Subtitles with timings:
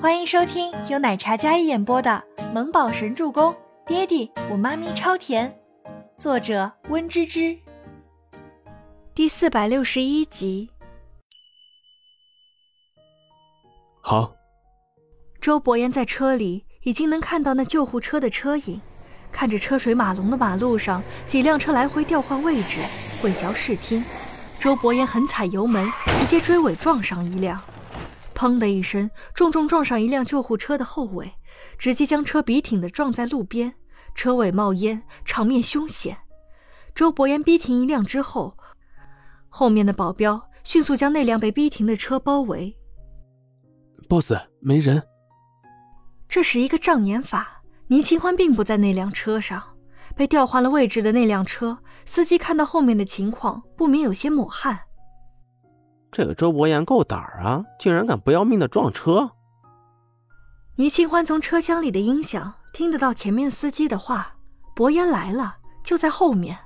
[0.00, 3.52] 欢迎收听由奶茶嘉一演播的《萌宝神助攻》，
[3.84, 5.52] 爹地我妈咪超甜，
[6.16, 7.58] 作者温芝芝。
[9.12, 10.70] 第四百六十一集。
[14.00, 14.32] 好。
[15.40, 18.80] 周伯言在车里已经能看到那救护车的车影，
[19.32, 22.78] 看着车水马龙的马路上几辆车来回调换位置，
[23.20, 24.04] 混淆视听。
[24.60, 25.90] 周伯言狠踩油门，
[26.20, 27.60] 直接追尾撞上一辆，
[28.38, 31.34] 砰的一声，重重撞上一辆救护车的后尾，
[31.76, 33.74] 直接将车笔挺的撞在路边，
[34.14, 36.16] 车尾冒烟，场面凶险。
[36.94, 38.56] 周伯言逼停一辆之后，
[39.48, 42.72] 后面的保镖迅速将那辆被逼停的车包围。
[44.08, 45.02] boss，没人。
[46.28, 49.60] 这是一个障眼法，倪清欢并不在那辆车上。
[50.14, 54.78] 被调换了位置的那辆车，司机看到后面的情况，不免有些抹汗。
[56.10, 59.30] 这个周伯言够胆儿啊，竟然敢不要命的撞车！
[60.76, 64.34] 倪清欢从车厢里的音响听得到前面司机的话
[64.74, 66.58] ：“伯言来了，就在后面。”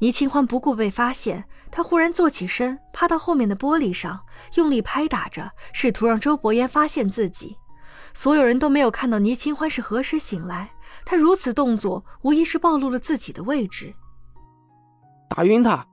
[0.00, 4.20] 倪清欢不顾被发现，他忽然坐起身，趴到后面的玻璃上，
[4.54, 7.58] 用力拍打着，试图让周伯言发现自己。
[8.14, 10.70] 所有人都没有看到倪清欢是何时醒来。
[11.04, 13.94] 他如此动作，无疑是暴露了自己的位置。
[15.28, 15.86] 打晕他！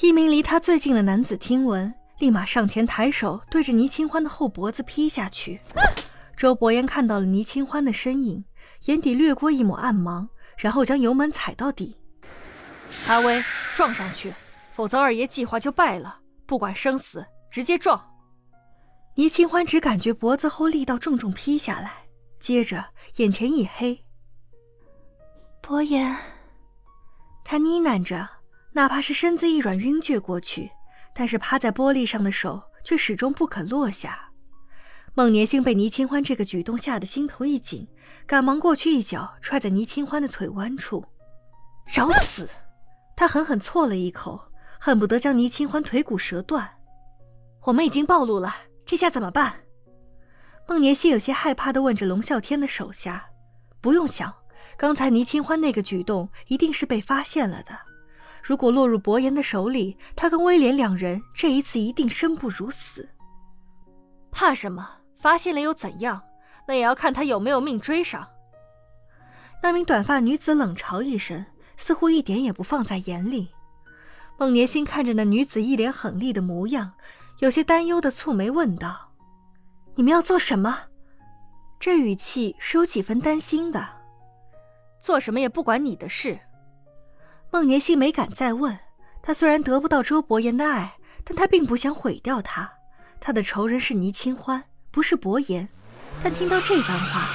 [0.00, 5.60] 一名离他最近的男子听闻，立马上前抬手，对着倪清欢的后脖子劈下去。
[6.36, 8.44] 周伯言看到了倪清欢的身影，
[8.86, 11.96] 眼底掠过一抹暗芒，然后将油门踩到底。
[13.06, 13.42] 阿威，
[13.74, 14.32] 撞上去，
[14.72, 16.18] 否则二爷计划就败了。
[16.46, 18.02] 不管生死，直接撞！
[19.14, 21.92] 倪清欢只感觉脖子后力道重重劈下来。
[22.40, 22.84] 接着，
[23.16, 24.04] 眼前一黑。
[25.60, 26.16] 伯言，
[27.44, 28.28] 他呢喃着，
[28.72, 30.70] 哪怕是身子一软晕厥过去，
[31.14, 34.30] 但是趴在玻璃上的手却始终不肯落下。
[35.14, 37.86] 孟年星被倪清欢这个举动吓得心头一紧，
[38.26, 41.04] 赶忙过去一脚踹在倪清欢的腿弯处。
[41.92, 42.48] 找死！
[43.14, 44.40] 他狠狠啐了一口，
[44.80, 46.66] 恨不得将倪清欢腿骨折断。
[47.64, 48.54] 我们已经暴露了，
[48.86, 49.54] 这下怎么办？
[50.66, 53.26] 孟年心有些害怕的问着龙啸天的手下
[53.82, 54.32] ：“不用想，
[54.78, 57.78] 刚才倪清欢那个举动一定是被发现了的。
[58.42, 63.08] 如果落入伯言的手里，他跟威廉两人这一次一定生不如死。
[64.30, 64.88] 怕什么？
[65.18, 66.20] 发现了又怎样？
[66.66, 68.26] 那也要看他有没有命追上。”
[69.62, 71.44] 那名短发女子冷嘲一声，
[71.76, 73.48] 似乎一点也不放在眼里。
[74.36, 76.94] 孟年心看着那女子一脸狠厉的模样，
[77.38, 79.12] 有些担忧的蹙眉问道。
[79.94, 80.76] 你们要做什么？
[81.78, 83.86] 这语气是有几分担心的。
[84.98, 86.40] 做什么也不管你的事。
[87.52, 88.78] 孟年心没敢再问。
[89.20, 92.68] 他虽然得不到周伯言的爱，但他并不想毁掉他。
[93.20, 95.68] 他的仇人是倪清欢，不是伯言。
[96.24, 97.28] 但听到这番话，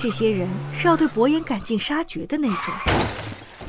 [0.00, 2.72] 这些人是要对伯言赶尽杀绝的那种。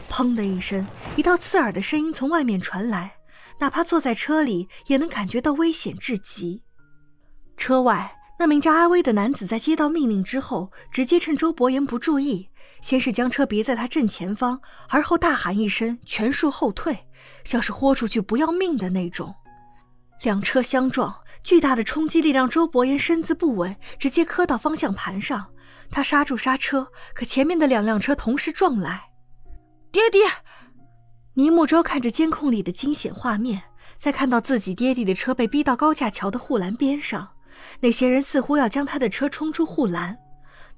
[0.09, 0.87] 砰的一声，
[1.17, 3.11] 一道刺耳的声音从外面传来，
[3.59, 6.63] 哪怕坐在车里也能感觉到危险至极。
[7.57, 8.15] 车外。
[8.41, 12.47] 那名叫阿威的男子在接到命令之后，直接趁周伯言不注意，
[12.81, 17.07] 先是将车别在他正前方，而后大喊一声“全数后退”，
[17.43, 19.33] 像是豁出去不要命的那种。
[20.23, 25.47] 两车相撞，巨大的冲击力让周伯言身子不稳，直接磕到方向盘上。
[25.89, 29.03] 他刹住刹车，可前面的两辆车同时撞来。
[29.91, 30.21] 爹爹！
[31.35, 33.63] 倪木舟看着监控里的惊险画面，
[33.97, 37.29] 在看到自己爹地的车被逼到高架桥的护栏边上。
[37.79, 40.17] 那些人似乎要将他的车冲出护栏，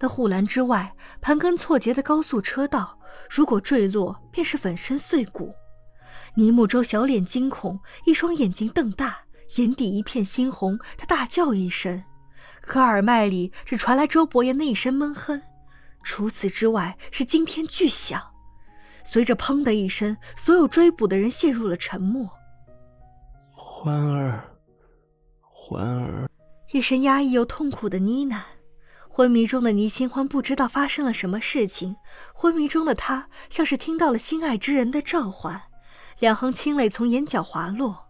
[0.02, 2.98] 那护栏之外盘根错节的高速车道，
[3.30, 5.54] 如果坠落，便是粉身碎骨。
[6.34, 9.20] 倪木舟小脸惊恐，一双眼睛瞪大，
[9.58, 10.80] 眼底一片猩红。
[10.98, 12.04] 他大叫一声，
[12.62, 15.40] 可耳麦里只传来周伯言那一声闷哼，
[16.04, 18.20] 除此之外是惊天巨响。
[19.04, 22.28] 随着砰的一声，所有追捕的人陷入了沉默。
[23.52, 24.44] 欢儿，
[25.42, 26.28] 欢儿。
[26.72, 28.40] 一声压抑又痛苦的呢喃，
[29.14, 31.98] 昏迷中的倪清欢不知道发生了什么事情。
[32.34, 35.62] 昏迷中的他像是听到了心爱之人的召唤，
[36.20, 38.08] 两行清泪从眼角滑落。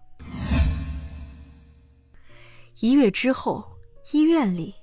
[2.81, 3.77] 一月之后，
[4.11, 4.75] 医院里，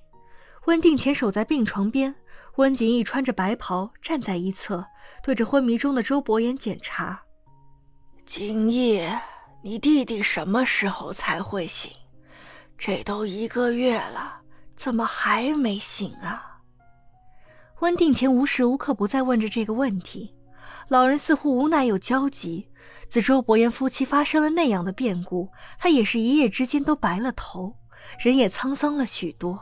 [0.66, 2.12] 温定前守在病床边，
[2.56, 4.84] 温景逸穿着白袍站在一侧，
[5.22, 7.22] 对着昏迷中的周伯言检查。
[8.26, 9.08] 景逸，
[9.62, 11.92] 你弟弟什么时候才会醒？
[12.76, 14.37] 这都一个月了，
[14.78, 16.60] 怎么还没醒啊？
[17.80, 20.36] 温定前无时无刻不在问着这个问题，
[20.86, 22.68] 老人似乎无奈又焦急。
[23.08, 27.74] 自周伯言夫妻发生了那样的变故，他也是一夜之间都白了头，
[28.20, 29.60] 人也沧桑了许多。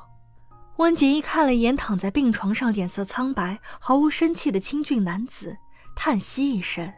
[0.77, 5.57] 温景逸看了一眼躺在病床上、脸色苍白、毫无生气的清俊男子，
[5.95, 6.93] 叹息一声：“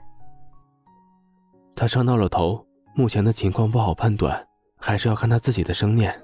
[1.77, 4.45] 他伤到了头，目前的情况不好判断，
[4.77, 6.21] 还是要看他自己的生念。”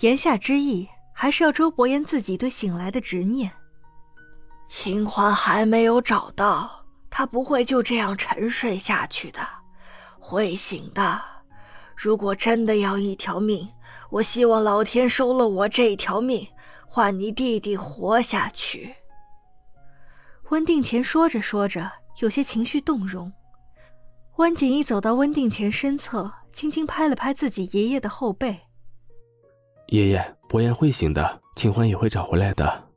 [0.00, 3.50] 言下之意，还是要周伯言自己对醒来的执念。
[4.66, 9.40] 秦欢还没有找到，他不会就这样沉睡下去的，
[10.18, 11.20] 会醒的。
[11.94, 13.68] 如果真的要一条命，
[14.10, 16.48] 我希望老天收了我这一条命，
[16.86, 18.94] 换你弟弟活下去。
[20.48, 23.30] 温定前说着说着，有些情绪动容。
[24.36, 28.58] 温景逸走到温定前身侧，轻轻拍了拍自己爷爷的后背
[29.92, 32.88] ：“爷爷，伯言会醒的，清欢也会找回来的。”“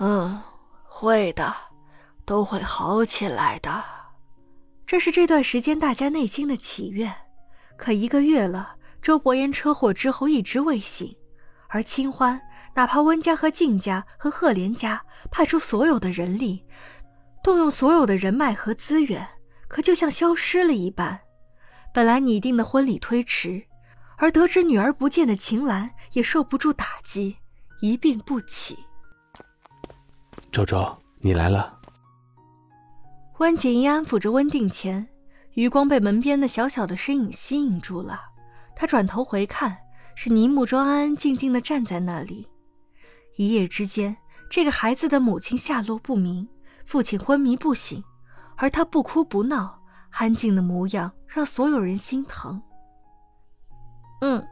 [0.00, 0.42] 嗯，
[0.82, 1.54] 会的，
[2.24, 3.84] 都会好起来的。”
[4.84, 7.14] 这是这段时间大家内心的祈愿。
[7.76, 8.74] 可一个月了。
[9.00, 11.16] 周伯言车祸之后一直未醒，
[11.68, 12.40] 而清欢
[12.74, 15.00] 哪怕温家和靳家和赫连家
[15.30, 16.64] 派出所有的人力，
[17.44, 19.24] 动用所有的人脉和资源，
[19.68, 21.20] 可就像消失了一般。
[21.94, 23.62] 本来拟定的婚礼推迟，
[24.16, 27.36] 而得知女儿不见的秦岚也受不住打击，
[27.80, 28.78] 一病不起。
[30.50, 31.78] 周周，你来了。
[33.38, 35.06] 温景逸安抚着温定前，
[35.52, 38.18] 余光被门边的小小的身影吸引住了。
[38.74, 39.76] 他转头回看，
[40.14, 42.48] 是倪木舟安安静静的站在那里。
[43.36, 44.16] 一夜之间，
[44.48, 46.48] 这个孩子的母亲下落不明，
[46.86, 48.02] 父亲昏迷不醒，
[48.56, 49.78] 而他不哭不闹，
[50.12, 52.62] 安静的模样让所有人心疼。
[54.20, 54.46] 嗯。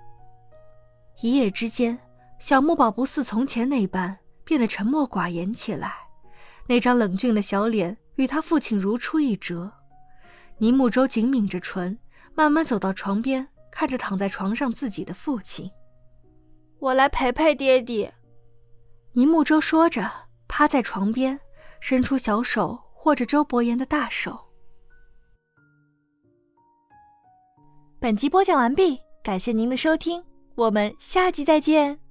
[1.22, 1.98] 一夜之间，
[2.38, 5.94] 小木宝不似从前那般变得沉默寡言起来，
[6.66, 9.72] 那张冷峻的小脸与他父亲如出一辙。
[10.58, 11.98] 倪木舟紧抿着唇，
[12.34, 13.48] 慢慢走到床边。
[13.76, 15.68] 看着躺在床上自己的父亲，
[16.78, 18.14] 我来陪陪爹爹。
[19.14, 20.08] 倪木舟说着，
[20.46, 21.40] 趴在床边，
[21.80, 24.38] 伸出小手握着周伯言的大手。
[27.98, 30.22] 本集播讲完毕，感谢您的收听，
[30.54, 32.03] 我们下集再见。